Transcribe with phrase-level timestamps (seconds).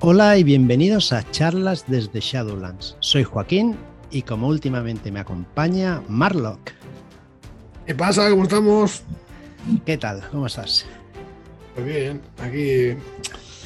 [0.00, 2.96] Hola y bienvenidos a charlas desde Shadowlands.
[3.00, 3.76] Soy Joaquín
[4.10, 6.70] y como últimamente me acompaña Marlock.
[7.86, 8.28] ¿Qué pasa?
[8.30, 9.02] ¿Cómo estamos?
[9.86, 10.22] ¿Qué tal?
[10.30, 10.86] ¿Cómo estás?
[11.74, 12.96] Pues bien, aquí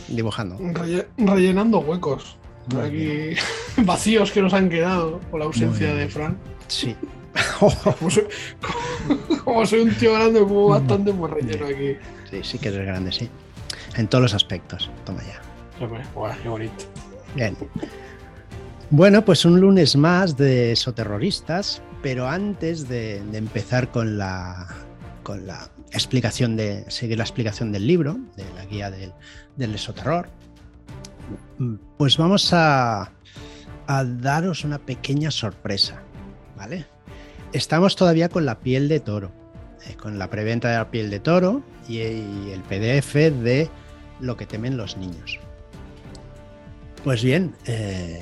[0.09, 0.57] Dibujando.
[0.59, 2.37] relle- rellenando huecos.
[2.73, 2.83] Muy
[3.35, 3.41] aquí
[3.85, 6.39] vacíos que nos han quedado por la ausencia Muy de Fran.
[6.69, 6.95] Sí.
[7.59, 8.25] Como soy,
[9.45, 11.97] como soy un tío grande, como bastante, pues relleno aquí.
[12.31, 13.29] sí, sí que eres grande, sí.
[13.97, 14.91] En todos los aspectos.
[15.05, 15.41] Toma ya.
[15.79, 16.85] Qué bonito.
[17.35, 17.57] Bien.
[18.91, 24.67] Bueno, pues un lunes más de Soterroristas, pero antes de, empezar con la,
[25.23, 29.13] con la explicación de, seguir la explicación del libro, de la guía del,
[29.57, 30.31] del esoterror,
[31.99, 33.13] pues vamos a,
[33.87, 36.03] a daros una pequeña sorpresa,
[36.57, 36.87] ¿vale?
[37.53, 39.33] Estamos todavía con la piel de toro,
[39.87, 43.71] eh, con la preventa de la piel de toro y el PDF de
[44.21, 45.39] lo que temen los niños.
[47.05, 48.21] Pues bien, eh,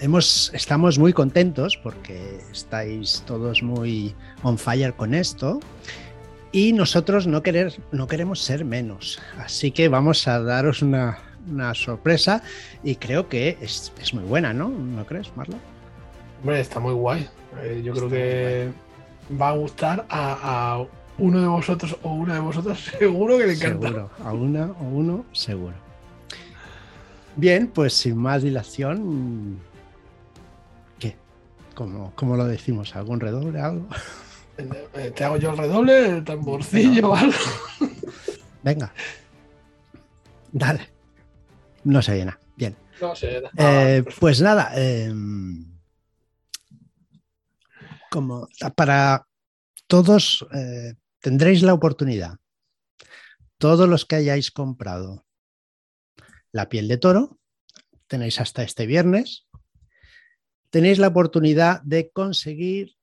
[0.00, 5.60] hemos, estamos muy contentos porque estáis todos muy on fire con esto
[6.52, 9.20] y nosotros no, querer, no queremos ser menos.
[9.38, 11.18] Así que vamos a daros una,
[11.50, 12.42] una sorpresa
[12.84, 14.68] y creo que es, es, muy buena, ¿no?
[14.68, 15.56] ¿No crees, Marlo?
[16.40, 17.28] Hombre, está muy guay.
[17.62, 18.68] Eh, yo creo que
[19.40, 20.86] va a gustar a, a,
[21.18, 23.88] uno de vosotros o una de vosotras, seguro que le encanta.
[23.88, 25.89] Seguro, a una o uno, seguro.
[27.36, 29.60] Bien, pues sin más dilación,
[30.98, 31.16] ¿qué?
[31.74, 32.94] ¿Cómo, cómo lo decimos?
[32.96, 33.60] ¿Algún redoble?
[33.60, 33.88] ¿Algo?
[34.94, 37.38] Eh, Te hago yo el redoble, el tamborcillo o algo.
[38.62, 38.92] Venga.
[40.52, 40.90] Dale.
[41.84, 42.34] No se viene.
[42.56, 42.76] Bien.
[43.00, 43.42] No sé.
[43.56, 44.72] Eh, pues nada.
[44.74, 45.12] Eh,
[48.10, 49.26] como para
[49.86, 52.36] todos eh, tendréis la oportunidad.
[53.56, 55.24] Todos los que hayáis comprado
[56.52, 57.38] la piel de toro,
[58.06, 59.46] tenéis hasta este viernes,
[60.70, 62.96] tenéis la oportunidad de conseguir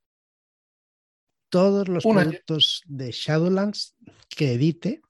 [1.50, 3.96] todos los productos de Shadowlands
[4.30, 5.02] que edite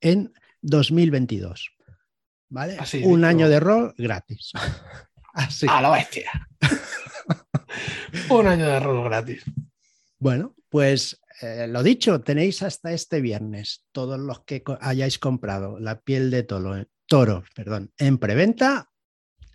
[0.00, 0.32] en
[0.62, 1.72] 2022.
[2.48, 2.76] ¿Vale?
[2.78, 4.52] Así, Un año de rol gratis.
[5.34, 5.66] Así.
[5.68, 6.30] A la bestia.
[8.30, 9.44] Un año de rol gratis.
[10.18, 15.78] Bueno, pues eh, lo dicho, tenéis hasta este viernes todos los que co hayáis comprado
[15.78, 18.88] la piel de toro, toro perdón, en preventa,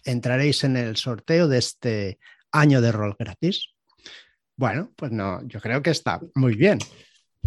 [0.04, 2.20] entraréis en el sorteo de este
[2.52, 3.70] año de rol gratis.
[4.58, 6.80] Bueno, pues no, yo creo que está muy bien.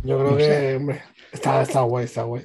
[0.02, 2.44] Yo creo no que, hombre, está, está guay, está guay.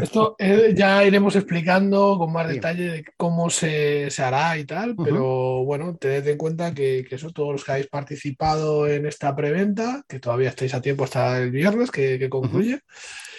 [0.00, 4.90] Esto eh, ya iremos explicando con más detalle de cómo se, se hará y tal,
[4.90, 5.04] uh -huh.
[5.04, 9.34] pero bueno, tened en cuenta que, que, eso, todos los que habéis participado en esta
[9.34, 13.31] preventa, que todavía estáis a tiempo hasta el viernes, que, que concluye, uh -huh.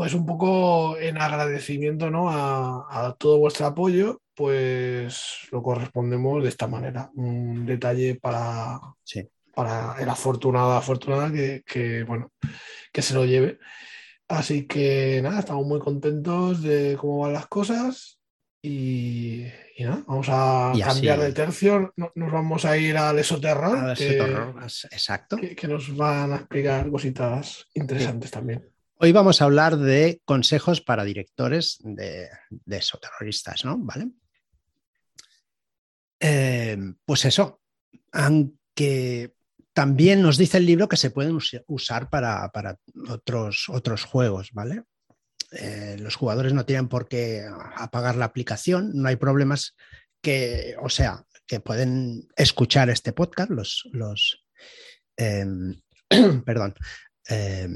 [0.00, 2.30] Pues un poco en agradecimiento ¿no?
[2.30, 7.10] a, a todo vuestro apoyo, pues lo correspondemos de esta manera.
[7.14, 12.32] Un detalle para, sí para el afortunado afortunada que, que, bueno
[12.90, 13.58] que se lo lleve
[14.26, 18.18] así que nada estamos muy contentos de cómo van las cosas
[18.62, 19.44] y,
[19.76, 23.18] y nada vamos a y cambiar así, de tercio no, nos vamos a ir al
[23.18, 24.16] esoterror que,
[24.92, 28.34] exacto que, que, nos van a explicar cositas interesantes sí.
[28.34, 28.66] también
[29.02, 33.78] Hoy vamos a hablar de consejos para directores de, de esoterroristas, ¿no?
[33.78, 34.10] ¿Vale?
[36.20, 37.62] Eh, pues eso,
[38.12, 39.32] aunque
[39.72, 41.38] también nos dice el libro que se pueden
[41.68, 42.76] usar para, para
[43.08, 44.82] otros, otros juegos, ¿vale?
[45.52, 47.46] Eh, los jugadores no tienen por qué
[47.76, 49.76] apagar la aplicación, no hay problemas
[50.20, 54.44] que, o sea, que pueden escuchar este podcast, los, los
[55.16, 55.46] eh,
[56.44, 56.74] perdón,
[57.28, 57.68] eh,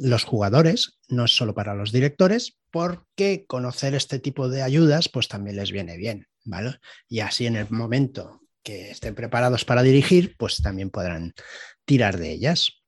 [0.00, 5.28] los jugadores, no es solo para los directores, porque conocer este tipo de ayudas, pues
[5.28, 6.78] también les viene bien, ¿vale?
[7.08, 11.34] Y así en el momento que estén preparados para dirigir, pues también podrán
[11.84, 12.82] tirar de ellas.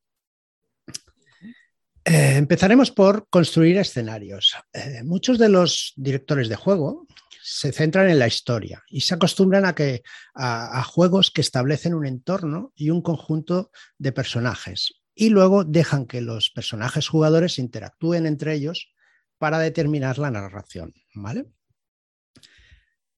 [2.04, 4.54] Eh, empezaremos por construir escenarios.
[4.72, 7.06] Eh, muchos de los directores de juego
[7.42, 10.02] se centran en la historia y se acostumbran a, que,
[10.34, 16.20] a juegos que establecen un entorno y un conjunto de personajes y luego dejan que
[16.20, 18.92] los personajes jugadores interactúen entre ellos
[19.38, 20.92] para determinar la narración.
[21.14, 21.46] ¿vale?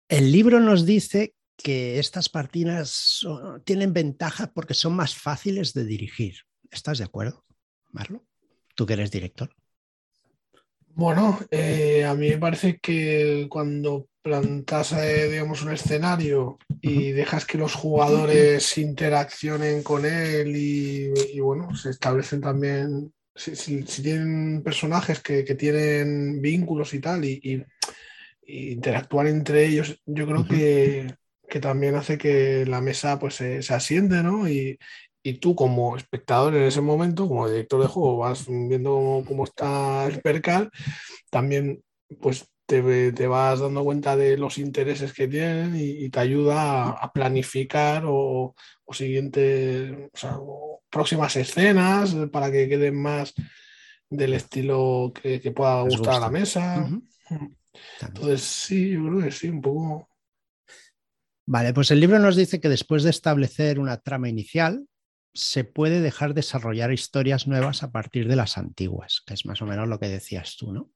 [0.08, 3.26] El libro nos dice que estas partidas
[3.64, 6.37] tienen ventaja porque son más fáciles de dirigir.
[6.70, 7.44] ¿Estás de acuerdo,
[7.90, 8.26] Marlo?
[8.75, 9.54] Tú que eres director.
[10.88, 17.44] Bueno, eh, a mí me parece que cuando plantas, eh, digamos, un escenario y dejas
[17.44, 24.02] que los jugadores interaccionen con él y, y bueno, se establecen también, si, si, si
[24.02, 27.40] tienen personajes que, que, tienen vínculos y tal, y,
[28.44, 31.14] y, interactúan entre ellos, yo creo que,
[31.61, 34.49] también hace que la mesa pues se, asiente, ¿no?
[34.49, 34.79] Y,
[35.40, 40.20] tú como espectador en ese momento, como director de juego, vas viendo cómo, está el
[40.20, 40.70] percal,
[41.31, 41.82] también
[42.20, 47.13] pues te, te, vas dando cuenta de los intereses que tienen y, te ayuda a,
[47.13, 48.55] planificar o,
[48.85, 50.39] o siguientes, o sea,
[50.91, 53.35] próximas escenas para que queden más
[54.11, 56.89] del estilo que, pueda gustar a la mesa.
[58.01, 60.09] Entonces, sí, yo creo que sí, un poco.
[61.47, 64.87] Vale, pues el libro nos dice que después de establecer una trama inicial,
[65.33, 69.67] se puede dejar desarrollar historias nuevas a partir de las antiguas, que es más o
[69.67, 70.91] menos lo que decías tú, ¿no?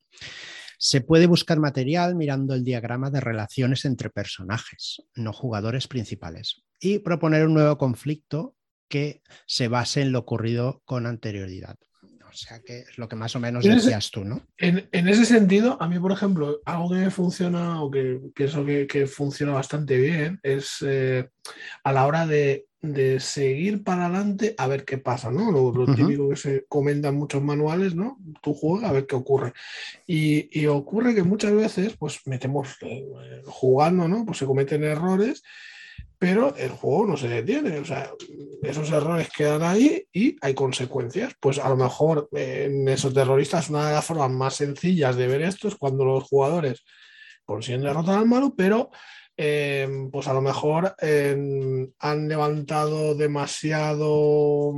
[0.83, 7.01] Se puede buscar material mirando el diagrama de relaciones entre personajes, no jugadores principales, y
[7.01, 8.57] proponer un nuevo conflicto
[8.89, 11.77] que se base en lo ocurrido con anterioridad.
[12.03, 14.47] O sea que es lo que más o menos decías tú, ¿no?
[14.57, 18.87] En, ese sentido, a mí, por ejemplo, algo que me funciona o que pienso que,
[18.87, 21.29] que funciona bastante bien es eh,
[21.85, 22.69] a la hora de,
[23.19, 25.51] seguir para adelante a ver qué pasa, ¿no?
[25.51, 28.19] Lo, típico que se comenta en muchos manuales, ¿no?
[28.43, 29.53] Tú juegas a ver qué ocurre.
[30.07, 34.25] Y, ocurre que muchas veces, pues metemos eh, jugando, ¿no?
[34.25, 35.43] Pues se cometen errores
[36.21, 37.79] pero el juego no se detiene.
[37.79, 38.13] O sea,
[38.63, 41.33] esos errores quedan ahí y hay consecuencias.
[41.41, 45.41] Pues a lo mejor en esos terroristas una de las formas más sencillas de ver
[45.41, 46.85] esto es cuando los jugadores
[47.47, 48.91] consiguen derrotar al malo, pero
[49.37, 54.75] eh, pues a lo mejor eh, han levantado demasiado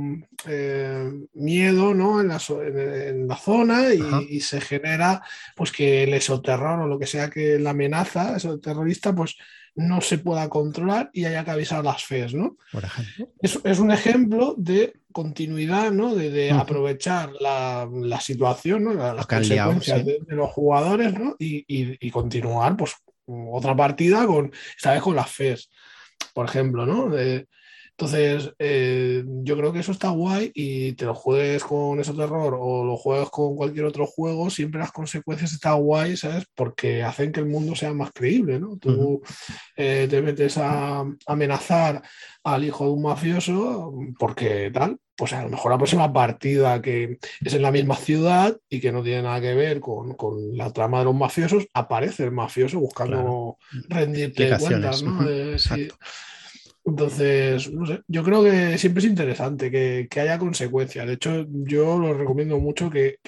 [0.47, 2.21] eh, miedo ¿no?
[2.21, 4.01] en, la, en, la zona y,
[4.37, 5.21] y, se genera
[5.55, 9.35] pues que el esoterror o lo que sea que la amenaza, terrorista, pues
[9.75, 12.57] no se pueda controlar y haya que avisar las FES, ¿no?
[12.71, 13.29] Por ejemplo.
[13.41, 16.13] Es, un ejemplo de continuidad, ¿no?
[16.13, 17.87] De, aprovechar la,
[18.21, 18.93] situación, ¿no?
[18.93, 21.35] las consecuencias de, los jugadores, ¿no?
[21.39, 22.95] Y, continuar, pues,
[23.27, 25.69] otra partida con, esta vez con las FES,
[26.33, 27.11] por ejemplo, ¿no?
[27.95, 32.57] Entonces, eh, yo creo que eso está guay y te lo juegues con ese terror
[32.59, 36.45] o lo juegues con cualquier otro juego, siempre las consecuencias están guay, ¿sabes?
[36.55, 38.77] Porque hacen que el mundo sea más creíble, ¿no?
[38.77, 39.21] Tú
[39.77, 42.01] eh, te metes a amenazar
[42.43, 47.19] al hijo de un mafioso porque tal, pues a lo mejor la próxima partida que
[47.43, 50.15] es en la misma ciudad y que no tiene nada que ver con,
[50.53, 53.57] la trama de los mafiosos, aparece el mafioso buscando
[53.89, 55.19] rendirte cuentas, ¿no?
[56.85, 61.07] Entonces, no sé, yo creo que siempre es interesante que, haya consecuencias.
[61.07, 63.19] De hecho, yo lo recomiendo mucho que,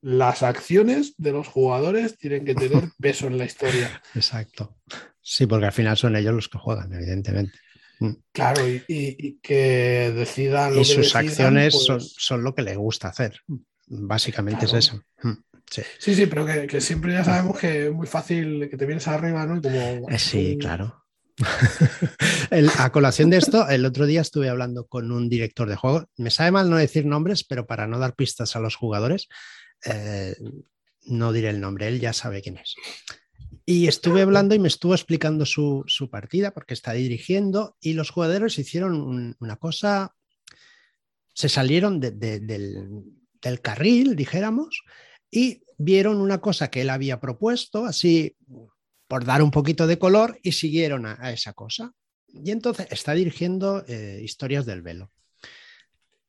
[0.00, 4.02] las acciones de los jugadores tienen que tener peso en la historia.
[4.14, 4.76] Exacto.
[5.20, 7.58] Sí, porque al final son ellos los que juegan, evidentemente.
[8.00, 8.10] Mm.
[8.32, 10.74] Claro, y, que decidan.
[10.74, 13.40] Lo y sus acciones pues son, lo que les gusta hacer.
[13.86, 15.02] Básicamente es eso.
[15.22, 15.32] Mm,
[15.70, 15.82] sí.
[15.98, 19.60] sí, pero que, siempre ya sabemos que es muy fácil que te vienes arriba, ¿no?
[19.60, 21.04] como, eh, sí, claro
[22.78, 26.08] a colación de esto, el otro día estuve hablando con un director de juego.
[26.16, 29.28] Me sabe mal no decir nombres, pero para no dar pistas a los jugadores,
[29.84, 30.36] eh,
[31.06, 32.74] no diré el nombre, él ya sabe quién es.
[33.66, 38.58] Y estuve hablando y me estuvo explicando su, partida porque está dirigiendo y los jugadores
[38.58, 40.14] hicieron una cosa,
[41.32, 44.82] se salieron del, del carril, dijéramos,
[45.30, 48.36] y vieron una cosa que él había propuesto, así
[49.08, 51.92] por dar un poquito de color y siguieron a, esa cosa.
[52.26, 55.12] Y entonces está dirigiendo eh, Historias del Velo.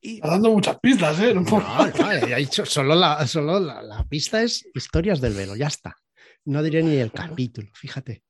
[0.00, 1.34] Y, está dando muchas pistas, ¿eh?
[1.34, 5.96] No, no, dicho, solo, la, solo la, pista es Historias del Velo, ya está.
[6.46, 8.22] No diré ni el capítulo, fíjate.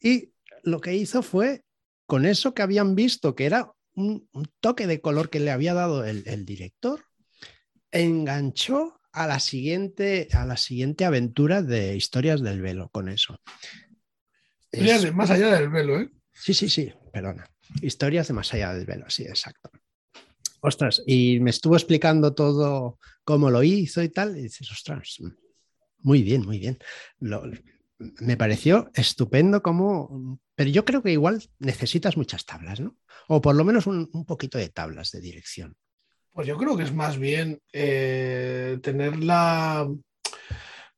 [0.00, 0.32] Y
[0.62, 1.64] lo que hizo fue,
[2.06, 4.28] con eso que habían visto, que era un,
[4.60, 7.04] toque de color que le había dado el, el director,
[7.90, 13.40] enganchó a la siguiente, a la siguiente aventura de Historias del Velo con eso.
[14.72, 16.10] Historias de más allá del velo, ¿eh?
[16.32, 17.48] Sí, sí, sí, perdona.
[17.80, 19.70] Historias de más allá del velo, sí, exacto.
[20.60, 25.18] Ostras, y me estuvo explicando todo cómo lo hizo y tal, y dices, ostras,
[26.04, 26.78] muy bien, muy bien.
[28.20, 30.38] me pareció estupendo como...
[30.54, 32.96] Pero yo creo que igual necesitas muchas tablas, ¿no?
[33.26, 35.74] O por lo menos un, un poquito de tablas de dirección.
[36.32, 39.88] Pues yo creo que es más bien eh, tener la,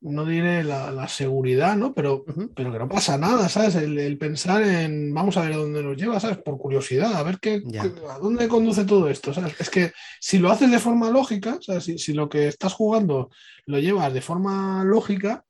[0.00, 1.94] no diré la, seguridad, ¿no?
[1.94, 2.24] Pero,
[2.54, 3.74] pero que no pasa nada, ¿sabes?
[3.76, 6.38] El, pensar en, vamos a ver a dónde nos lleva, ¿sabes?
[6.38, 7.62] Por curiosidad, a ver qué,
[8.08, 9.54] a dónde conduce todo esto, ¿sabes?
[9.58, 11.84] Es que si lo haces de forma lógica, ¿sabes?
[11.84, 13.30] Si, si lo que estás jugando
[13.64, 15.44] lo llevas de forma lógica,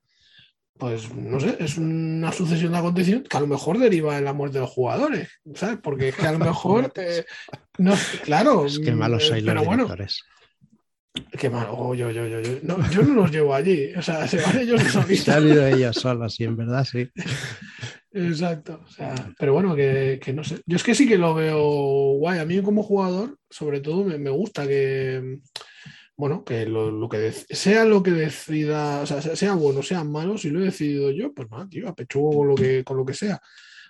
[0.79, 4.33] pues no sé, es una sucesión de acontecimientos que a lo mejor deriva en la
[4.33, 5.79] muerte de los jugadores, ¿sabes?
[5.83, 7.25] Porque es que a lo mejor, eh,
[7.79, 9.89] no, claro, es que malos soy los pero bueno,
[11.39, 12.59] Qué malo, yo, yo, yo, yo.
[12.63, 15.19] No, yo no los llevo allí, o sea, se van ellos solitos.
[15.25, 17.09] Se han ido ellos solos, sí, en verdad, sí.
[18.13, 20.61] Exacto, o sea, pero bueno, que, que, no sé.
[20.67, 21.59] Yo es que sí que lo veo
[22.19, 22.39] guay.
[22.39, 25.41] A mí como jugador, sobre todo, me, me gusta que,
[26.17, 30.39] bueno, que lo, lo que sea lo que decida, o sea, sea bueno, sea malo,
[30.39, 33.15] si lo he decidido yo, pues nada, tío, apechugo con lo que, con lo que
[33.15, 33.41] sea.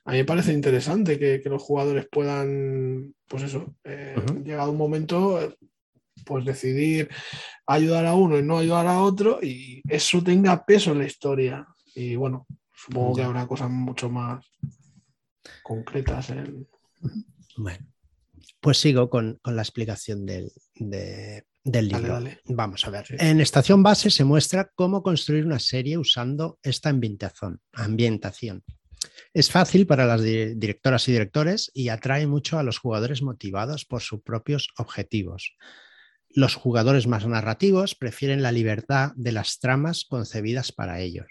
[0.05, 4.77] A mí me parece interesante que, que los jugadores puedan, pues eso, eh, llegado un
[4.77, 5.57] momento,
[6.27, 7.09] pues decidir
[7.67, 11.67] ayudar a uno y no ayudar a otro y eso tenga peso en la historia.
[11.95, 14.45] Y bueno, supongo que habrá cosas mucho más
[15.63, 16.31] concretas.
[16.31, 16.69] En...
[17.57, 17.87] Bueno,
[18.61, 22.19] pues sigo con, con la explicación del, de, del libro.
[22.47, 23.07] Vamos a ver.
[23.19, 27.61] En estación base se muestra cómo construir una serie usando esta ambientación.
[27.73, 28.65] ambientación.
[29.33, 34.03] Es fácil para las directoras y directores y atrae mucho a los jugadores motivados por
[34.03, 35.55] sus propios objetivos.
[36.37, 41.27] Los jugadores más narrativos prefieren la libertad de las tramas concebidas para ellos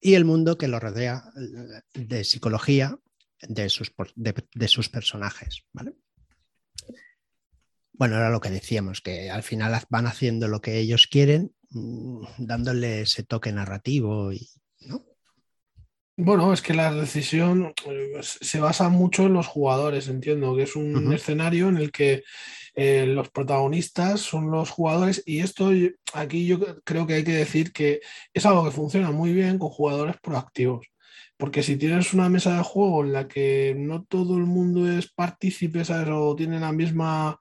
[0.00, 2.96] y el mundo que lo rodea eh, de psicología
[3.42, 5.64] de sus, de sus personajes.
[5.72, 5.92] ¿vale?
[7.96, 12.24] bueno, era lo que decíamos, que al final van haciendo lo que ellos quieren, mm,
[12.38, 14.48] dándole ese toque narrativo y.
[16.16, 20.76] Bueno, es que la decisión eh, se basa mucho en los jugadores, entiendo, que es
[20.76, 22.22] un escenario en el que
[22.76, 25.70] eh, los protagonistas son los jugadores y esto
[26.12, 28.00] aquí yo creo que hay que decir que
[28.32, 30.86] es algo que funciona muy bien con jugadores proactivos.
[31.36, 35.10] Porque si tienes una mesa de juego en la que no todo el mundo es
[35.12, 36.08] partícipe, ¿sabes?
[36.12, 37.40] O tiene la misma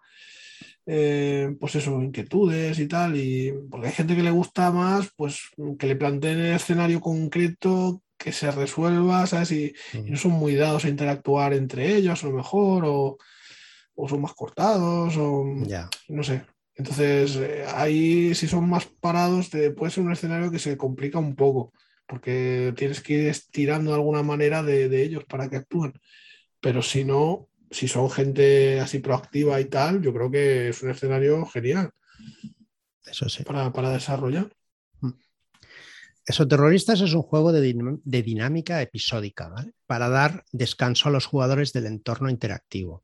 [0.86, 5.39] eh, pues eso, inquietudes y tal, y porque hay gente que le gusta más, pues
[5.80, 9.51] que le planteen el escenario concreto, que se resuelva, ¿sabes?
[9.51, 9.74] Y,
[10.06, 13.18] no son muy dados a interactuar entre ellos, a lo mejor, o,
[14.08, 15.46] son más cortados, o
[16.08, 16.46] no sé.
[16.75, 21.36] Entonces, eh, ahí si son más parados, puede ser un escenario que se complica un
[21.36, 21.74] poco,
[22.08, 25.94] porque tienes que ir estirando de alguna manera de, de ellos para que actúen.
[26.60, 30.92] Pero si no, si son gente así proactiva y tal, yo creo que es un
[30.92, 31.92] escenario genial.
[33.06, 33.44] Eso sí.
[33.44, 34.50] Para, desarrollar.
[36.25, 36.32] Mm.
[36.32, 37.62] Eso Terroristas es un juego de,
[38.24, 39.53] dinámica episódica.
[39.86, 43.03] Para dar descanso a los jugadores del entorno interactivo.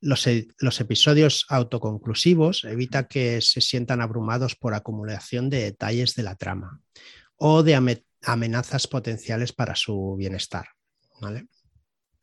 [0.00, 6.22] Los, e, los, episodios autoconclusivos evita que se sientan abrumados por acumulación de detalles de
[6.22, 6.80] la trama
[7.36, 10.68] o de amenazas potenciales para su bienestar.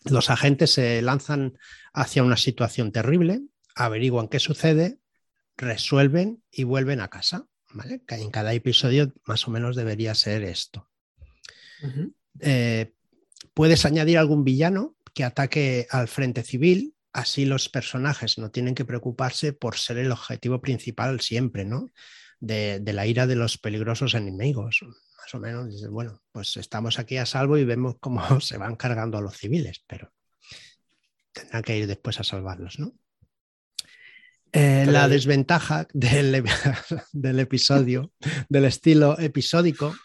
[0.06, 1.58] Los agentes se lanzan
[1.94, 3.42] hacia una situación terrible,
[3.76, 5.00] averiguan qué sucede,
[5.58, 7.46] resuelven y vuelven a casa.
[8.08, 10.90] En cada episodio más o menos debería ser esto.
[12.40, 12.94] Eh,
[13.54, 18.86] puedes añadir algún villano que ataque al frente civil, así los personajes no tienen que
[18.86, 21.92] preocuparse por ser el objetivo principal siempre, ¿no?
[22.40, 24.82] de la ira de los peligrosos enemigos
[25.24, 28.76] más o menos dices, bueno, pues estamos aquí a salvo y vemos cómo se van
[28.76, 30.12] cargando a los civiles, pero
[31.32, 32.94] tendrán que ir después a salvarlos, ¿no?
[34.56, 36.44] Eh, la desventaja del,
[37.12, 38.12] del, episodio,
[38.50, 39.96] del estilo episódico,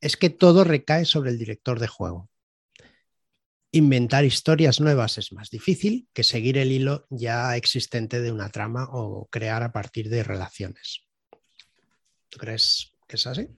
[0.00, 2.30] es que todo recae sobre el director de juego.
[3.72, 8.86] Inventar historias nuevas es más difícil que seguir el hilo ya existente de una trama
[8.92, 11.04] o crear a partir de relaciones.
[12.28, 13.48] ¿Tú crees que es así?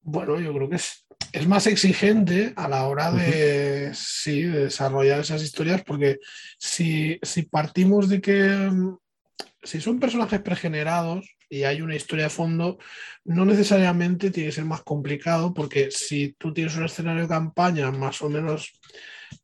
[0.00, 5.42] Bueno, yo creo que es, es más exigente a la hora de, sí, desarrollar esas
[5.42, 6.18] historias, porque
[6.58, 8.96] si, si partimos de que mm,
[9.62, 12.78] si son personajes pregenerados y hay una historia de fondo,
[13.24, 17.90] no necesariamente tiene que ser más complicado, porque si tú tienes un escenario de campaña
[17.90, 18.72] más o menos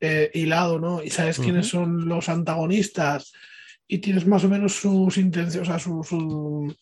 [0.00, 1.02] eh, hilado, ¿no?
[1.02, 3.32] Y sabes quiénes son los antagonistas
[3.88, 6.72] y tienes más o menos sus intenciones, o sea, su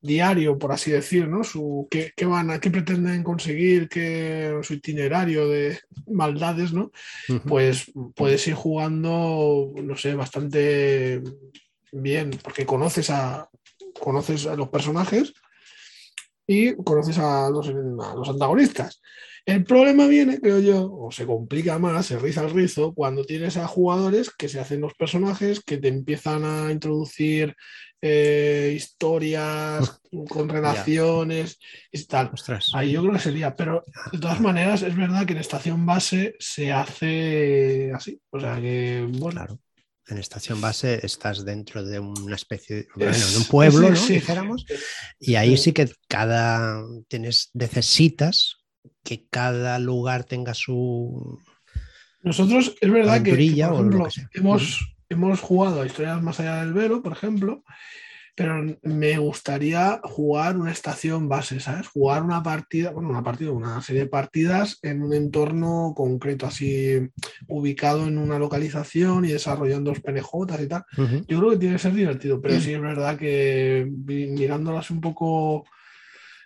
[0.00, 1.44] diario, por así decir, ¿no?
[1.44, 6.92] Su, qué, van a, qué pretenden conseguir, qué, su itinerario de maldades, ¿no?
[7.46, 11.22] Pues puedes ir jugando, no sé, bastante
[11.92, 13.48] bien, porque conoces a,
[13.98, 15.32] conoces a los personajes
[16.46, 19.00] y conoces a los, a los antagonistas.
[19.48, 23.56] El problema viene, creo yo, o se complica más, se riza el rizo, cuando tienes
[23.56, 27.56] a jugadores que se hacen los personajes, que te empiezan a introducir
[28.02, 31.58] eh, historias con relaciones
[31.90, 32.30] y tal.
[32.74, 36.36] Ahí yo creo que sería, pero de todas maneras es verdad que en estación base
[36.38, 38.20] se hace así.
[38.28, 39.40] O sea que, bueno.
[39.40, 39.60] Claro.
[40.08, 43.06] En estación base estás dentro de una especie de,
[43.38, 44.06] un pueblo, ¿no?
[44.06, 44.66] Dijéramos.
[45.18, 48.57] Y ahí sí que cada tienes, necesitas
[49.08, 51.40] que cada lugar tenga su.
[52.22, 53.30] Nosotros es verdad que,
[54.34, 57.64] hemos, hemos jugado a historias más allá del velo, por ejemplo,
[58.34, 61.88] pero me gustaría jugar una estación base, ¿sabes?
[61.88, 67.00] Jugar una partida, bueno, una partida, una serie de partidas en un entorno concreto, así
[67.46, 70.84] ubicado en una localización y desarrollando los penejotas y tal.
[71.26, 75.64] Yo creo que tiene que ser divertido, pero sí es verdad que mirándolas un poco...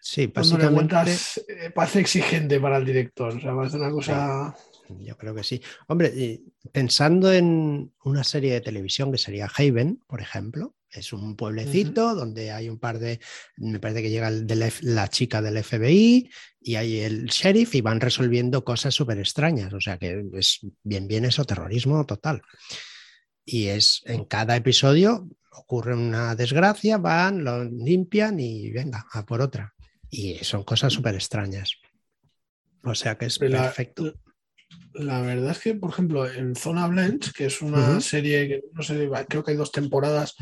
[0.05, 0.97] Sí, básicamente...
[1.49, 4.55] Eh, parece exigente para el director, o sea, parece una cosa...
[4.99, 5.63] Yo creo que sí.
[5.87, 6.43] Hombre,
[6.73, 12.51] pensando en una serie de televisión que sería Haven, por ejemplo, es un pueblecito donde
[12.51, 13.21] hay un par de,
[13.57, 14.31] me parece que llega
[14.83, 16.29] la chica del FBI
[16.61, 19.73] y hay el sheriff y van resolviendo cosas súper extrañas.
[19.73, 22.43] O sea que es bien, bien eso, terrorismo total.
[23.45, 29.41] Y es en cada episodio ocurre una desgracia, van, lo limpian y venga, a por
[29.41, 29.73] otra.
[30.15, 31.79] Y son cosas súper extrañas.
[32.85, 34.13] O sea que es perfecto.
[34.93, 38.83] La verdad es que, por ejemplo, en Zona Blanche, que es una serie que no
[38.83, 40.37] sé, creo que hay dos temporadas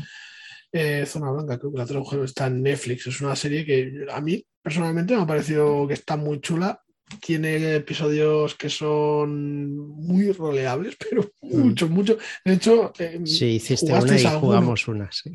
[0.73, 3.07] eh, Zona Blanca, creo que la tradujeron, está en Netflix.
[3.07, 6.81] Es una serie que a mí personalmente me ha parecido que está muy chula.
[7.19, 11.59] Tiene episodios que son muy roleables, pero mm.
[11.59, 12.17] mucho, mucho.
[12.45, 15.09] De hecho, eh, sí, hiciste una y jugamos una.
[15.11, 15.31] Sí.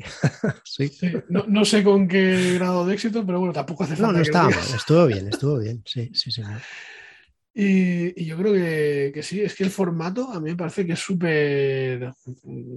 [1.29, 4.11] no, sé con qué grado de éxito, pero bueno, tampoco hace falta.
[4.11, 5.83] No, no estaba mal, estuvo bien, estuvo bien.
[5.85, 6.41] Sí, sí, sí.
[7.59, 10.99] Y, yo creo que, sí, es que el formato a mí me parece que es
[10.99, 12.13] súper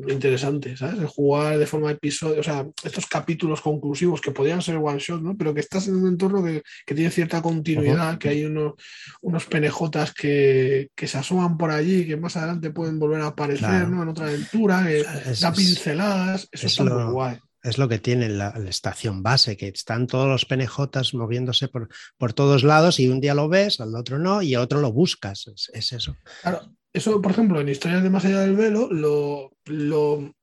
[0.08, 1.00] interesante, ¿sabes?
[1.00, 5.20] El jugar de forma episodio, o sea, estos capítulos conclusivos que podrían ser one shot,
[5.20, 5.36] ¿no?
[5.36, 6.62] Pero que estás en un entorno que,
[6.94, 12.70] tiene cierta continuidad, que hay unos penejotas que, se asoman por allí, que más adelante
[12.70, 14.02] pueden volver a aparecer, ¿no?
[14.02, 15.04] En otra aventura, que
[15.42, 19.68] da pinceladas, eso es está muy guay es lo que tiene la, estación base, que
[19.68, 23.94] están todos los penejotas moviéndose por, por, todos lados y un día lo ves, al
[23.94, 25.50] otro no, y otro lo buscas.
[25.72, 26.16] Es, eso.
[26.42, 26.62] Claro,
[26.92, 30.34] eso, por ejemplo, en Historias de Más Allá del Velo, lo, lo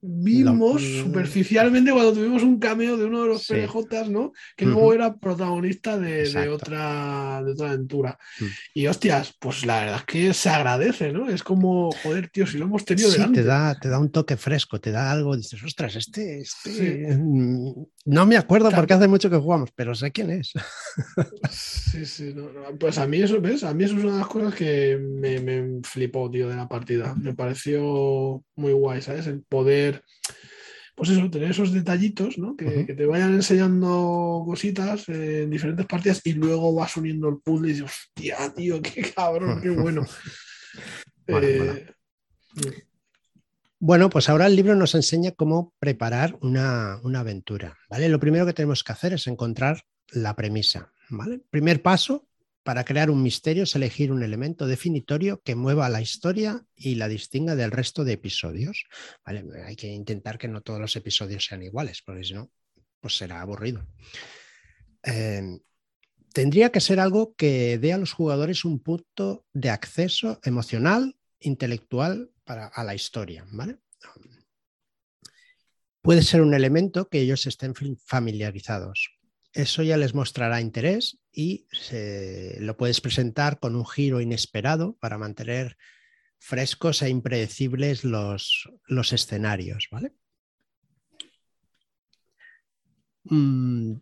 [0.00, 4.32] vimos superficialmente cuando tuvimos un cameo de uno de los PNJs, ¿no?
[4.56, 8.18] Que luego era protagonista de, otra, de otra aventura.
[8.40, 8.44] Mm.
[8.74, 11.28] Y hostias, pues la verdad es que se agradece, ¿no?
[11.28, 14.36] Es como, joder, tío, si lo hemos tenido sí, Te da, te da un toque
[14.36, 17.72] fresco, te da algo, dices, ostras, este, este mm,
[18.06, 20.52] no me acuerdo porque hace mucho que jugamos, pero sé quién es.
[21.50, 22.34] sí, sí,
[22.78, 23.64] pues a mí eso, ¿ves?
[23.64, 26.68] A mí eso es una de las cosas que me, me flipó, tío, de la
[26.68, 27.14] partida.
[27.14, 29.26] Me pareció muy guay, ¿sabes?
[29.26, 29.85] El poder
[30.96, 32.56] pues eso, tener esos detallitos, ¿no?
[32.56, 37.72] Que, te vayan enseñando cositas en diferentes partidas y luego vas uniendo el puzzle y
[37.72, 40.04] dices, hostia, tío, qué cabrón, qué bueno.
[41.28, 41.84] Eh,
[43.80, 48.08] bueno, pues ahora el libro nos enseña cómo preparar una, una, aventura, ¿vale?
[48.08, 51.40] Lo primero que tenemos que hacer es encontrar la premisa, ¿vale?
[51.50, 52.28] Primer paso,
[52.66, 57.06] para crear un misterio es elegir un elemento definitorio que mueva la historia y la
[57.06, 58.86] distinga del resto de episodios.
[59.24, 62.50] Hay que intentar que no todos los episodios sean iguales, porque si no,
[63.00, 63.86] pues será aburrido.
[65.04, 65.60] Em,
[66.32, 72.32] tendría que ser algo que dé a los jugadores un punto de acceso emocional, intelectual
[72.42, 73.46] para, a la historia.
[76.02, 77.74] Puede ser un elemento que ellos estén
[78.04, 79.15] familiarizados
[79.56, 81.66] eso ya les mostrará interés y
[82.60, 85.78] lo puedes presentar con un giro inesperado para mantener
[86.38, 90.12] frescos e impredecibles los, los escenarios, ¿vale?
[93.24, 93.94] Mm,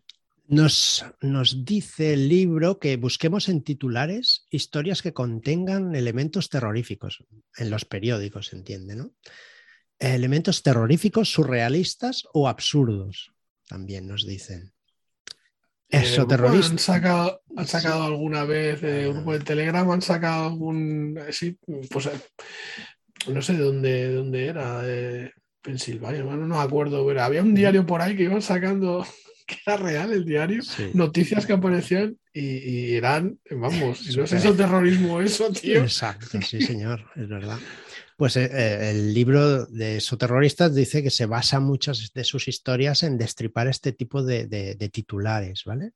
[0.47, 7.23] nos, nos, dice el libro que busquemos en titulares historias que contengan elementos terroríficos,
[7.57, 9.15] en los periódicos, entiende, ¿no?
[9.97, 13.31] Elementos terroríficos, surrealistas o absurdos,
[13.67, 14.74] también nos dicen.
[15.89, 16.71] Eso, eh, terrorista.
[16.71, 21.19] Han sacado, han sacado alguna vez, eh, grupo de Telegram, han sacado algún.
[21.31, 21.57] Sí,
[21.89, 22.11] pues eh,
[23.27, 27.85] no sé de dónde, dónde era, de Pensilvania, no me acuerdo, pero había un diario
[27.85, 29.05] por ahí que iban sacando,
[29.47, 30.61] que era real el diario,
[30.93, 35.81] noticias que aparecían y, eran, vamos, no es eso terrorismo, eso, tío.
[35.81, 37.59] Exacto, sí, señor, es verdad.
[38.15, 43.03] Pues eh, eh, el libro de Soterroristas dice que se basa muchas de sus historias
[43.03, 45.91] en destripar este tipo de, titulares, ¿vale?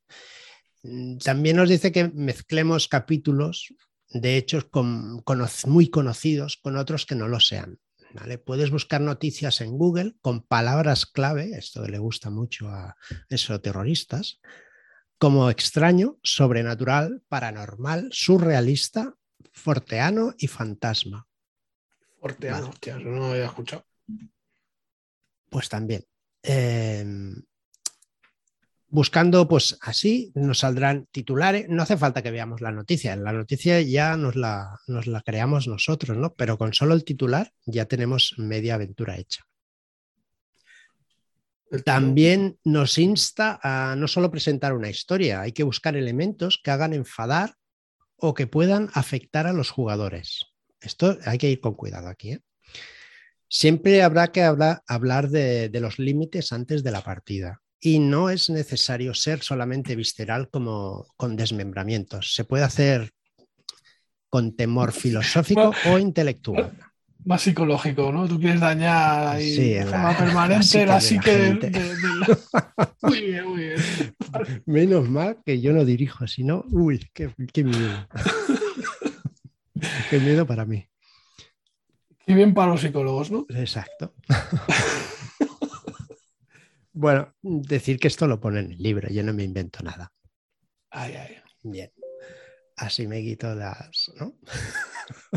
[0.83, 3.73] Mm, también nos dice que mezclemos capítulos
[4.09, 4.67] de hechos
[5.65, 7.79] muy conocidos con otros que no lo sean.
[8.13, 8.37] ¿vale?
[8.37, 12.95] Puedes buscar noticias en Google con palabras clave, esto le gusta mucho a
[13.29, 14.41] esos terroristas,
[15.17, 19.15] como extraño, sobrenatural, paranormal, surrealista,
[19.53, 21.28] forteano y fantasma.
[22.21, 23.85] Orteano, hostia, no lo había escuchado.
[25.49, 26.03] Pues también.
[26.43, 27.41] Em,
[28.87, 31.67] buscando, pues así, nos saldrán titulares.
[31.69, 33.15] No hace falta que veamos la noticia.
[33.15, 36.33] La noticia ya nos la, nos la creamos nosotros, ¿no?
[36.33, 39.43] Pero con solo el titular ya tenemos media aventura hecha.
[41.85, 46.93] También nos insta a no solo presentar una historia, hay que buscar elementos que hagan
[46.93, 47.53] enfadar
[48.15, 50.47] o que puedan afectar a los jugadores.
[50.81, 52.33] Esto hay que ir con cuidado aquí.
[52.33, 52.41] ¿eh?
[53.47, 57.61] Siempre habrá que hablar, hablar de, de, los límites antes de la partida.
[57.81, 62.35] Y no es necesario ser solamente visceral como con desmembramientos.
[62.35, 63.11] Se puede hacer
[64.29, 66.77] con temor filosófico o intelectual
[67.25, 68.27] más psicológico, ¿no?
[68.27, 71.95] Tú quieres dañar ahí de forma permanente la psique de,
[73.01, 73.79] Muy bien, muy bien.
[74.65, 78.07] Menos mal que yo no dirijo, sino, uy, qué, qué miedo.
[80.09, 80.87] qué miedo para mí.
[82.25, 83.45] Qué bien para los psicólogos, ¿no?
[83.49, 84.13] Exacto.
[86.93, 90.13] bueno, decir que esto lo pone en el libro, yo no me invento nada.
[90.91, 91.35] Ay, ay.
[91.63, 91.91] Bien.
[92.79, 94.11] Así me quito las.
[94.19, 94.33] ¿no?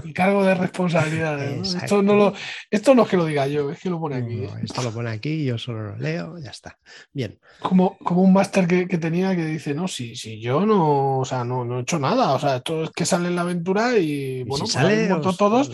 [0.04, 1.40] Y cargo de responsabilidad.
[1.42, 2.34] Esto, no lo,
[2.70, 4.44] esto no es que lo diga yo, es que lo pone aquí.
[4.62, 6.78] esto lo pone aquí, yo solo lo leo, ya está.
[7.12, 7.38] Bien.
[7.60, 11.44] Como, como un máster que, tenía que dice, no, si, si yo no, o sea,
[11.44, 14.44] no, no, he hecho nada, o sea, esto es que sale en la aventura y,
[14.44, 15.70] bueno, si pues sale, todos,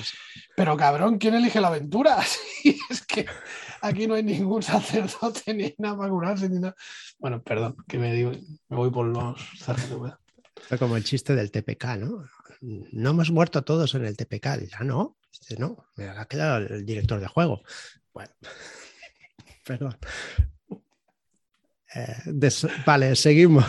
[0.57, 2.18] pero cabrón, ¿quién elige la aventura?
[2.90, 3.26] es que
[3.83, 6.74] aquí no hay ningún sacerdote ni nada para curarse ni nada.
[7.18, 8.33] Bueno, perdón, que me, digo,
[8.68, 9.40] me voy por los
[10.66, 12.25] Fue como el chiste del TPK, ¿no?
[12.61, 14.68] no hemos muerto todos en el TPK.
[14.68, 15.16] Ya no,
[15.59, 17.62] no, me ha quedado el director de juego.
[18.12, 18.31] Bueno,
[19.64, 19.97] perdón.
[21.94, 22.51] Eh,
[22.85, 23.64] vale, seguimos.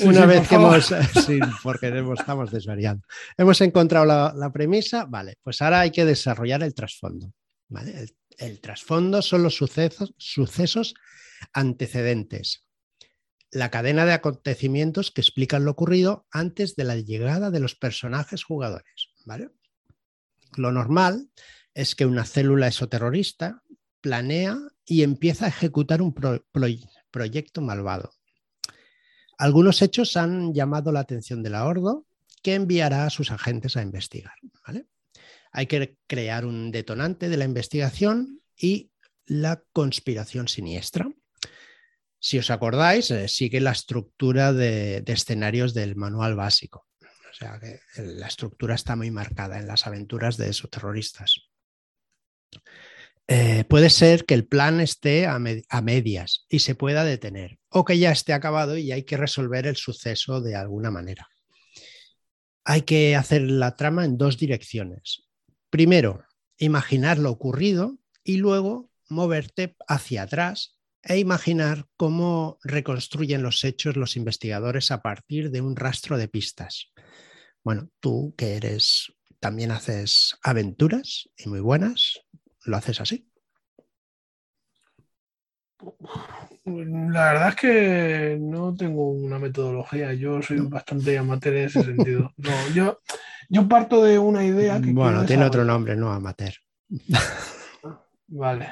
[0.00, 0.86] Una vez que hemos,
[1.26, 3.04] sí, porque estamos desvariando.
[3.36, 7.32] Hemos encontrado la, premisa, vale, pues ahora hay que desarrollar el trasfondo.
[7.68, 8.06] ¿vale?
[8.38, 10.94] El, trasfondo son los sucesos, sucesos
[11.52, 12.64] antecedentes
[13.54, 18.42] la cadena de acontecimientos que explican lo ocurrido antes de la llegada de los personajes
[18.42, 19.10] jugadores.
[19.24, 19.50] ¿vale?
[20.56, 21.30] Lo normal
[21.72, 23.62] es que una célula esoterrorista
[24.00, 26.14] planea y empieza a ejecutar un
[27.12, 28.10] proyecto malvado.
[29.38, 32.06] Algunos hechos han llamado la atención de la Ordo,
[32.42, 34.34] que enviará a sus agentes a investigar.
[34.66, 34.86] ¿vale?
[35.52, 38.90] Hay que crear un detonante de la investigación y
[39.26, 41.08] la conspiración siniestra.
[42.24, 46.86] Si os acordáis, eh, sigue la estructura de, escenarios del manual básico.
[47.02, 51.50] O sea que la estructura está muy marcada en las aventuras de esos terroristas.
[53.26, 55.38] Eh, puede ser que el plan esté a,
[55.82, 59.76] medias y se pueda detener, o que ya esté acabado y hay que resolver el
[59.76, 61.28] suceso de alguna manera.
[62.64, 65.28] Hay que hacer la trama en dos direcciones.
[65.68, 66.24] Primero,
[66.56, 70.73] imaginar lo ocurrido y luego moverte hacia atrás
[71.04, 76.92] e imaginar cómo reconstruyen los hechos los investigadores a partir de un rastro de pistas.
[77.62, 82.20] Bueno, tú que eres, también haces aventuras y muy buenas,
[82.64, 83.28] ¿lo haces así?
[86.64, 92.32] La verdad es que no tengo una metodología, yo soy bastante amateur en ese sentido.
[92.38, 93.00] No, yo,
[93.50, 94.92] yo parto de una idea que...
[94.92, 96.54] Bueno, tiene otro nombre, no amateur.
[98.28, 98.68] Vale.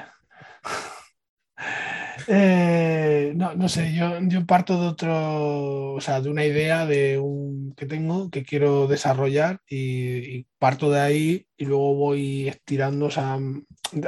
[2.27, 7.19] Eh, no, no sé, yo, yo, parto de otro, o sea, de una idea de
[7.19, 13.11] un, que tengo que quiero desarrollar y, parto de ahí y luego voy estirando, o
[13.11, 13.37] sea,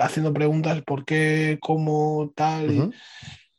[0.01, 2.91] haciendo preguntas por qué, cómo, tal.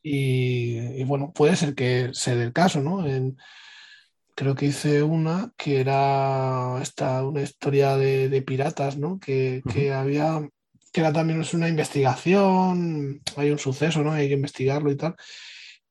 [0.02, 3.04] y, bueno, puede ser que sea del caso, ¿no?
[4.34, 9.18] creo que hice una que era esta, una historia de, piratas, ¿no?
[9.18, 10.46] Que, que había
[10.96, 14.12] que era también es una investigación, hay un suceso, ¿no?
[14.12, 15.14] Hay que investigarlo y tal.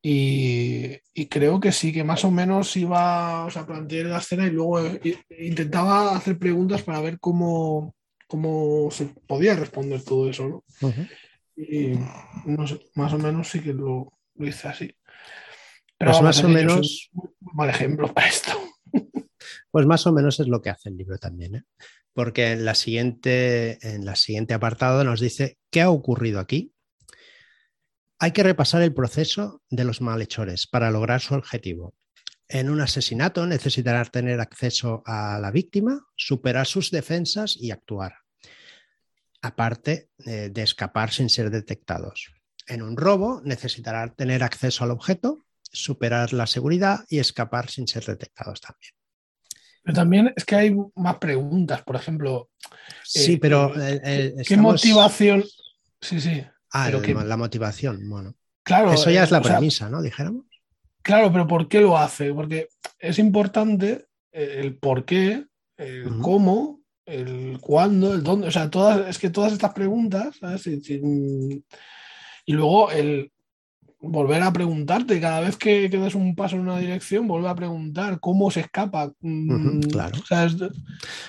[0.01, 0.97] Y,
[1.29, 4.83] creo que sí, que más o menos iba, o sea, plantear la escena y luego
[4.83, 7.93] eh, intentaba hacer preguntas para ver cómo,
[8.25, 10.63] cómo se podía responder todo eso, ¿no?
[11.55, 11.99] Y
[12.45, 14.95] no sé, más o menos sí que lo, hice así.
[15.99, 17.11] Pero pues más o menos.
[17.13, 18.53] Un mal ejemplo para esto.
[19.75, 21.55] Pues más o menos es lo que hace el libro también.
[21.55, 21.63] ¿eh?
[22.13, 26.73] porque en la siguiente, en la siguiente apartado nos dice qué ha ocurrido aquí.
[28.17, 31.93] Hay que repasar el proceso de los malhechores para lograr su objetivo.
[32.47, 38.13] En un asesinato necesitará tener acceso a la víctima, superar sus defensas y actuar,
[39.41, 42.31] aparte eh, de escapar sin ser detectados.
[42.65, 48.05] En un robo necesitará tener acceso al objeto, superar la seguridad y escapar sin ser
[48.05, 48.95] detectados también.
[49.85, 52.49] Pero también es que hay más preguntas, por ejemplo.
[53.03, 53.71] Sí, eh, pero.
[53.77, 55.43] Eh, ¿Qué motivación?
[56.01, 56.43] Sí, sí.
[56.71, 58.33] Ah, la motivación, bueno.
[58.63, 58.93] Claro.
[58.93, 60.01] Eso ya es la premisa, ¿no?
[60.01, 60.45] Dijéramos.
[61.03, 62.33] Claro, pero ¿por qué lo hace?
[62.33, 62.67] Porque
[62.97, 65.45] es importante el por qué,
[65.77, 68.47] el cómo, el cuándo, el dónde.
[68.47, 70.65] O sea, todas, es que todas estas preguntas, ¿sabes?
[70.65, 71.63] Y,
[72.47, 73.31] luego el
[74.09, 77.55] volver a preguntarte, cada vez que, que, das un paso en una dirección, volver a
[77.55, 79.11] preguntar cómo se escapa.
[79.21, 80.19] Mm, claro.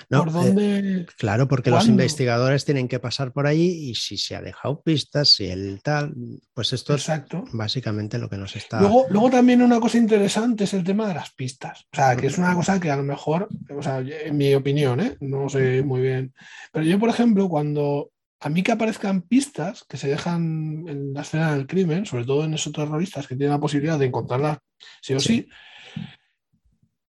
[0.08, 1.06] ¿Por dónde?
[1.18, 5.30] claro, porque los investigadores tienen que pasar por allí y si se ha dejado pistas,
[5.30, 6.14] si el tal,
[6.54, 7.44] pues esto Exacto.
[7.46, 8.80] es básicamente lo que nos está.
[8.80, 11.86] Luego, luego también una cosa interesante es el tema de las pistas.
[11.92, 15.00] O sea, que es una cosa que a lo mejor, o sea, en mi opinión,
[15.00, 15.16] ¿eh?
[15.20, 16.32] no sé muy bien.
[16.72, 18.10] Pero yo, por ejemplo, cuando
[18.40, 22.44] a mí que aparezcan pistas que se dejan en la escena del crimen, sobre todo
[22.44, 24.58] en esos terroristas que tienen la posibilidad de encontrarlas
[25.00, 25.48] sí o sí,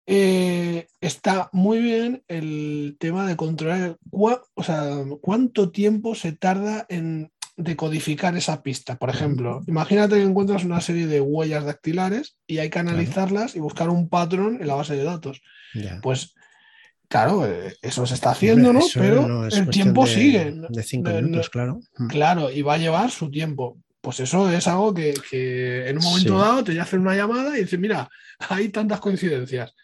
[0.09, 7.33] eh, está muy bien el tema de controlar o sea, cuánto tiempo se tarda en
[7.57, 8.97] decodificar esa pista.
[8.97, 13.61] Por ejemplo, imagínate que encuentras una serie de huellas dactilares y hay que analizarlas y
[13.61, 15.41] buscar un patrón en la base de datos.
[16.03, 16.36] Pues
[17.09, 18.81] Claro, eh, eso se está haciendo, ¿no?
[18.95, 20.55] Pero el tiempo sigue.
[20.69, 21.81] De cinco minutos, claro.
[21.97, 22.07] Mm.
[22.09, 23.79] Claro, y va a llevar su tiempo.
[24.01, 27.81] Pues eso es algo que, en un momento dado te hacen una llamada y dicen,
[27.81, 29.75] mira, hay tantas coincidencias.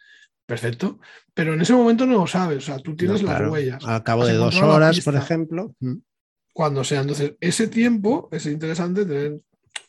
[0.46, 1.00] Perfecto.
[1.34, 2.58] Pero en ese momento no lo sabes.
[2.58, 3.84] O sea, tú tienes las huellas.
[3.84, 5.74] Al cabo de dos horas, por ejemplo.
[5.80, 5.96] Mm.
[6.52, 7.00] Cuando sea.
[7.00, 9.40] Entonces, ese tiempo es interesante tener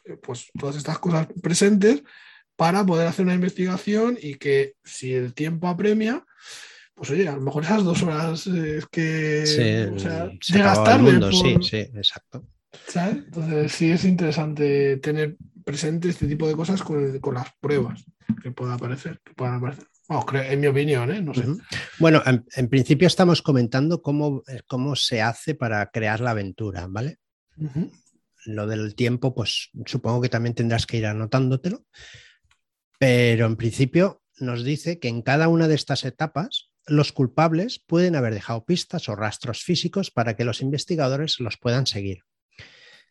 [0.05, 2.03] eh, pues, todas estas cosas presentes
[2.55, 6.23] para poder hacer una investigación y que si el tiempo apremia,
[6.95, 11.31] pues oye, a lo mejor esas dos horas es que sí, o sea, llegas tarde.
[11.31, 12.47] Sí, sí, exacto.
[12.87, 13.17] ¿sabes?
[13.17, 18.03] Entonces sí es interesante tener presente este tipo de cosas con, con las pruebas
[18.41, 19.85] que puedan aparecer, que puedan aparecer.
[20.49, 21.21] en mi opinión, ¿eh?
[21.21, 21.45] no sé.
[21.99, 27.19] Bueno, en, principio estamos comentando cómo, eh, cómo se hace para crear la aventura, ¿vale?
[28.45, 31.85] Lo del tiempo, pues supongo que también tendrás que ir anotándotelo,
[32.99, 38.15] pero en principio nos dice que en cada una de estas etapas los culpables pueden
[38.15, 42.23] haber dejado pistas o rastros físicos para que los investigadores los puedan seguir.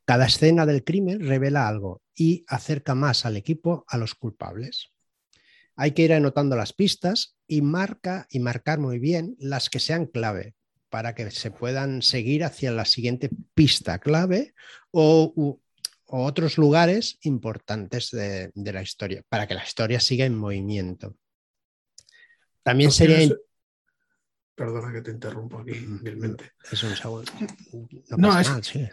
[0.04, 4.90] Cada escena del crimen revela algo y acerca más al equipo a los culpables.
[5.76, 10.06] Hay que ir anotando las pistas y marca y marcar muy bien las que sean
[10.06, 10.54] clave
[10.90, 14.54] para que se puedan seguir hacia la siguiente pista clave
[14.90, 15.58] o,
[16.14, 21.16] otros lugares importantes de, la historia, para que la historia siga en movimiento.
[22.62, 23.34] También sería...
[24.62, 26.52] Perdona que te interrumpo aquí humilmente.
[26.70, 27.24] Es un sabor.
[28.16, 28.88] No, es, sí.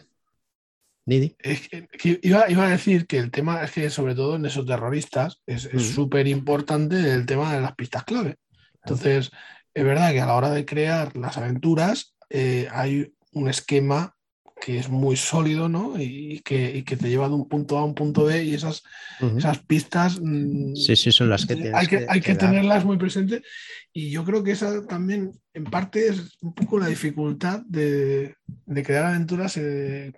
[1.06, 5.70] que, iba, a decir que el tema es que, sobre todo en esos terroristas, es
[5.94, 8.38] súper importante el tema de las pistas clave.
[8.84, 9.30] Entonces,
[9.72, 14.18] es verdad que a la hora de crear las aventuras eh, hay un esquema
[14.60, 15.94] que es muy sólido, ¿no?
[15.98, 18.84] Y que, te lleva de un punto A a un punto B y esas,
[19.38, 20.20] esas pistas...
[20.22, 23.42] Mm, sí, sí, son las que Hay que, hay que, tenerlas muy presentes
[23.94, 28.36] y yo creo que esa también, en parte, es un poco la dificultad de,
[28.84, 30.14] crear aventuras eh,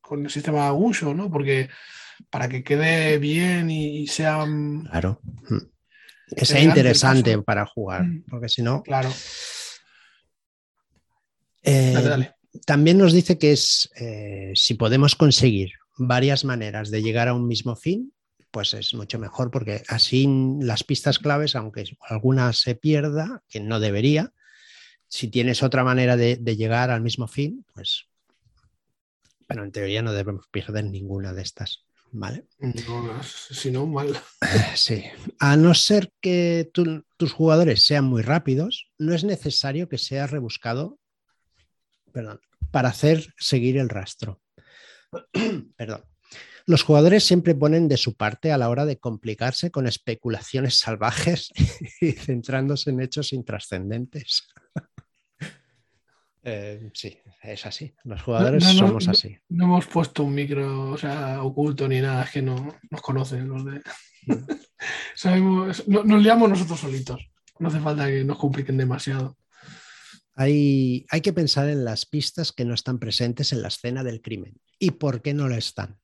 [0.00, 1.30] con el sistema de uso, ¿no?
[1.30, 1.68] Porque
[2.30, 4.44] para que quede bien y, sea...
[4.44, 5.20] Mm, claro.
[6.36, 8.24] Que sea interesante para jugar, mm.
[8.28, 8.82] porque si no...
[8.82, 9.10] Claro.
[11.62, 17.02] Eh, dale, dale también nos dice que es eh, si podemos conseguir varias maneras de
[17.02, 18.12] llegar a un mismo fin,
[18.50, 20.26] pues es mucho mejor porque así
[20.60, 24.32] las pistas claves, aunque alguna se pierda, que no debería,
[25.08, 28.06] si tienes otra manera de, llegar al mismo fin, pues,
[29.46, 31.82] pero en teoría no debemos perder ninguna de estas.
[32.12, 32.46] ¿Vale?
[33.50, 34.16] si no, mal.
[34.74, 35.04] Sí.
[35.38, 40.98] A no ser que tus jugadores sean muy rápidos, no es necesario que sea rebuscado
[42.16, 44.40] perdón, para hacer seguir el rastro.
[45.76, 46.02] perdón.
[46.64, 51.50] Los jugadores siempre ponen de su parte a la hora de complicarse con especulaciones salvajes
[52.00, 54.48] y centrándose en hechos intrascendentes.
[56.48, 57.92] Eh, sí, es así.
[58.04, 59.36] Los jugadores somos así.
[59.48, 60.94] No, hemos puesto un micro
[61.42, 63.82] oculto ni nada, es que no nos conocen los de.
[65.16, 67.28] Sabemos, nos liamos nosotros solitos.
[67.58, 69.36] No hace falta que nos compliquen demasiado.
[70.38, 74.60] Hay, que pensar en las pistas que no están presentes en la escena del crimen.
[74.78, 75.98] ¿Y por qué no lo están?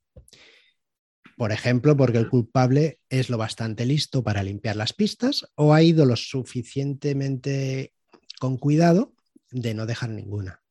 [1.36, 5.82] Por ejemplo, porque el culpable es lo bastante listo para limpiar las pistas o ha
[5.82, 7.92] ido lo suficientemente
[8.40, 9.14] con cuidado
[9.50, 10.62] de no dejar ninguna.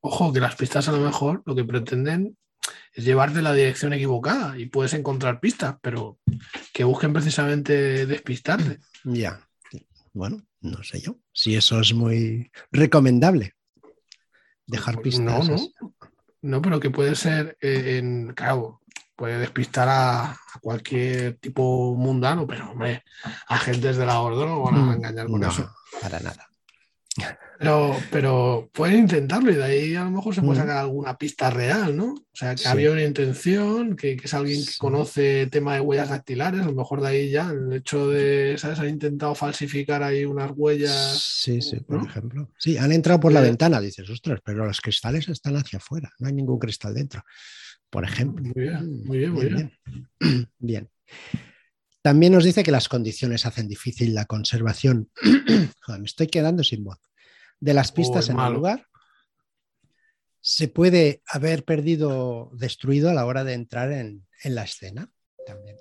[0.00, 2.36] Ojo, que las pistas a lo mejor lo que pretenden
[2.94, 6.20] es llevarte la dirección equivocada y puedes encontrar pistas, pero
[6.72, 8.78] que busquen precisamente despistarte.
[9.04, 9.48] Ya,
[10.12, 13.54] bueno, no sé yo, si eso es muy recomendable.
[14.66, 15.48] Dejar pistas.
[15.48, 15.94] No, no.
[16.42, 18.80] No, pero que puede ser eh, en, claro,
[19.14, 23.04] puede despistar a, cualquier tipo mundano, pero hombre,
[23.46, 25.70] agentes de la orden no van a mm, engañar con eso.
[26.00, 26.49] Para nada.
[27.60, 31.50] Pero, pero pueden intentarlo y de ahí a lo mejor se puede sacar alguna pista
[31.50, 32.14] real, ¿no?
[32.14, 36.62] O sea, que había una intención, que, es alguien que conoce tema de huellas dactilares,
[36.62, 38.78] a lo mejor de ahí ya el hecho de, ¿sabes?
[38.78, 41.20] Han intentado falsificar ahí unas huellas.
[41.20, 42.50] Sí, sí, por ejemplo.
[42.56, 46.10] Sí, han entrado por la eh, ventana, dices, ostras, pero los cristales están hacia afuera,
[46.18, 47.22] no hay ningún cristal dentro,
[47.90, 48.42] por ejemplo.
[48.42, 49.72] Muy bien, muy bien, muy bien.
[50.58, 50.88] Bien.
[52.00, 55.10] También nos dice que las condiciones hacen difícil la conservación.
[55.88, 56.98] me estoy quedando sin voz
[57.60, 58.86] de las pistas en el lugar,
[60.40, 65.12] se puede haber perdido, destruido a la hora de entrar en, la escena
[65.46, 65.76] también.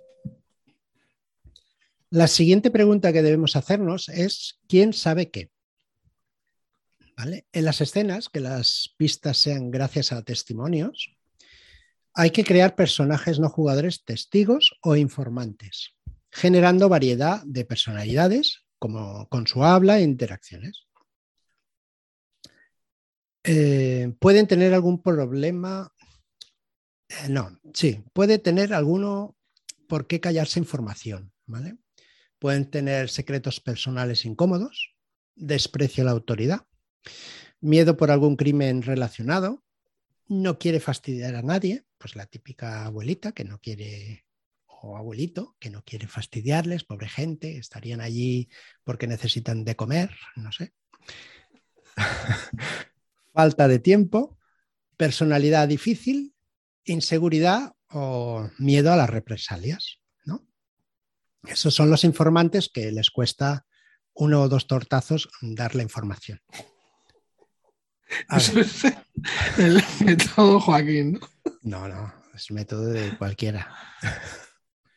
[2.10, 5.50] La siguiente pregunta que debemos hacernos es ¿quién sabe qué?
[7.16, 7.46] ¿Vale?
[7.54, 11.16] En las escenas, que las pistas sean gracias a testimonios,
[12.14, 15.96] hay que crear personajes no jugadores testigos o informantes,
[16.32, 20.89] generando variedad de personalidades como con su habla e interacciones.
[23.44, 25.94] Eh, pueden tener algún problema.
[27.08, 29.38] Eh, no, sí, puede tener alguno
[29.88, 31.78] por qué callarse información, ¿vale?
[32.38, 34.96] Pueden tener secretos personales incómodos,
[35.36, 36.68] desprecio a la autoridad,
[37.60, 39.64] miedo por algún crimen relacionado,
[40.28, 44.26] no quiere fastidiar a nadie, pues la típica abuelita que no quiere,
[44.68, 48.48] o abuelito que no quiere fastidiarles, pobre gente, estarían allí
[48.84, 50.74] porque necesitan de comer, no sé.
[53.40, 54.38] falta de tiempo,
[54.98, 56.36] personalidad difícil,
[56.84, 60.02] inseguridad o miedo a las represalias.
[60.26, 60.46] ¿no?
[61.48, 63.66] Esos son los informantes que les cuesta
[64.14, 66.42] uno o dos tortazos dar la información.
[68.36, 68.84] Eso es
[69.58, 71.18] el método Joaquín,
[71.64, 71.88] ¿no?
[71.88, 73.74] No, es método de cualquiera.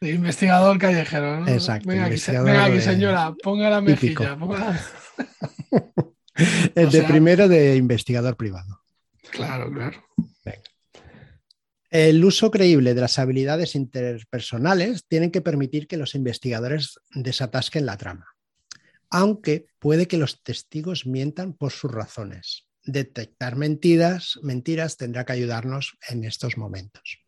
[0.01, 1.49] De investigador callejero, ¿no?
[1.49, 1.89] Exacto.
[1.89, 4.37] Venga, aquí, señora, ponga la mejilla.
[4.37, 4.81] Ponga
[6.75, 8.83] El de primero de investigador privado.
[9.31, 10.03] Claro, claro.
[11.93, 17.99] El uso creíble de las habilidades interpersonales tiene que permitir que los investigadores desatasquen la
[17.99, 18.29] trama,
[19.11, 22.67] aunque puede que los testigos mientan por sus razones.
[22.83, 27.19] Detectar mentiras, mentiras tendrá que ayudarnos en estos momentos.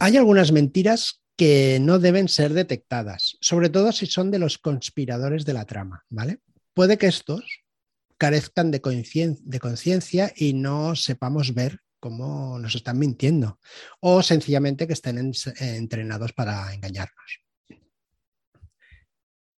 [0.00, 5.44] Hay algunas mentiras que no deben ser detectadas, sobre todo si son de los conspiradores
[5.44, 6.40] de la trama, ¿vale?
[6.78, 7.64] Puede que estos
[8.18, 13.58] carezcan de conciencia y no sepamos ver cómo nos están mintiendo
[13.98, 17.40] o sencillamente que estén entrenados para engañarnos.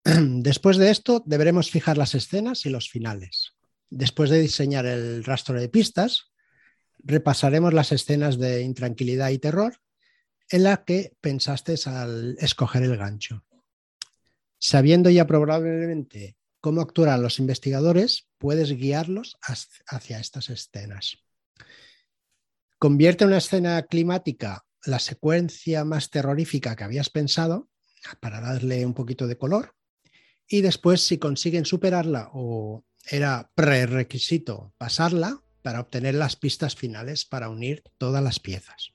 [0.43, 3.53] Después de esto, deberemos fijar las escenas y los finales.
[3.91, 6.33] Después de diseñar el rastro de pistas,
[7.01, 9.77] repasaremos las escenas de intranquilidad y terror
[10.49, 13.45] en las que pensaste al escoger el gancho.
[14.59, 19.39] Sabiendo ya probablemente cómo actuarán los investigadores, puedes guiarlos
[19.87, 21.19] hacia estas escenas.
[22.79, 27.69] Convierte una escena climática la secuencia más terrorífica que habías pensado
[28.21, 29.75] para darle un poquito de color
[30.49, 37.51] y después si consiguen superarla o era prerequisito pasarla para obtener las pistas finales para
[37.51, 38.95] unir todas las piezas.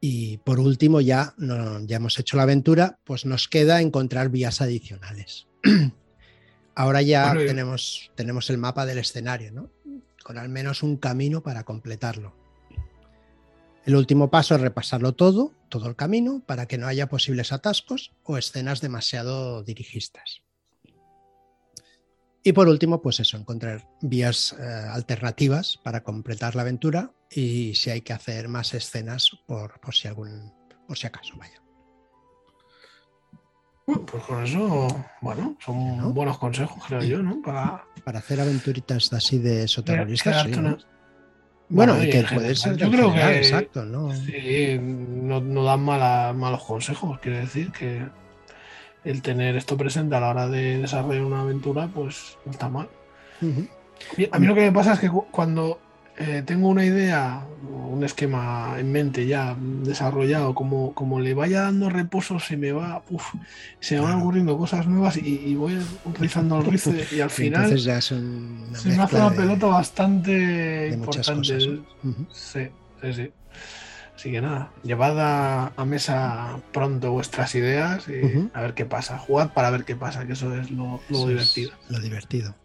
[0.00, 5.48] Y por último, ya, ya hemos hecho la aventura, pues nos queda encontrar vías adicionales.
[6.74, 9.70] Ahora ya tenemos, tenemos el mapa del escenario, ¿no?
[10.22, 12.36] Con al menos un camino para completarlo.
[13.84, 18.12] El último paso es repasarlo todo, todo el camino, para que no haya posibles atascos
[18.22, 20.42] o escenas demasiado dirigistas.
[22.44, 27.90] Y por último, pues eso, encontrar vías eh, alternativas para completar la aventura y si
[27.90, 30.52] hay que hacer más escenas por, por si algún,
[30.86, 31.62] por si acaso, vaya.
[33.86, 34.88] Bueno, pues con eso,
[35.22, 37.40] bueno, son buenos consejos, creo yo, ¿no?
[37.40, 40.46] Para, para hacer aventuritas así de soterroristas.
[41.70, 44.14] Bueno, y que puede ser yo creo que exacto, ¿no?
[44.14, 48.06] Sí, no, no dan malos consejos, quiere decir que
[49.04, 52.88] el tener esto presente a la hora de desarrollar una aventura, pues no está mal.
[54.32, 55.80] A mí lo que me pasa es que cuando
[56.20, 61.90] eh, tengo una idea, un esquema en mente ya desarrollado, como, como le vaya dando
[61.90, 63.02] reposo, se me va,
[63.78, 68.16] se van ocurriendo cosas nuevas y, voy utilizando el rice y al final ya se
[68.16, 71.60] me hace una pelota bastante importante.
[72.32, 72.68] sí,
[73.00, 73.30] sí, sí.
[74.18, 79.16] Así que nada, llevad a, mesa pronto vuestras ideas y a ver qué pasa.
[79.16, 81.70] Jugad para ver qué pasa, que eso es lo, divertido.
[81.88, 82.56] lo divertido.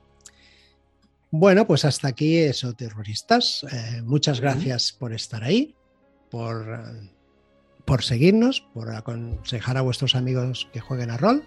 [1.36, 3.66] Bueno, pues hasta aquí eso, terroristas.
[3.72, 5.74] Eh, muchas gracias por estar ahí,
[6.30, 6.80] por,
[7.86, 11.44] por seguirnos, por aconsejar a vuestros amigos que jueguen a rol.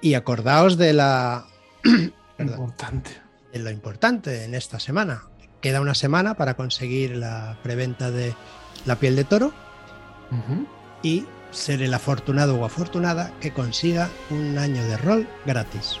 [0.00, 1.46] Y acordaos de la...
[2.40, 3.12] importante.
[3.52, 5.22] De lo importante en esta semana.
[5.60, 8.34] Queda una semana para conseguir la preventa de
[8.86, 9.54] la piel de toro
[11.00, 16.00] y ser el afortunado o afortunada que consiga un año de rol gratis.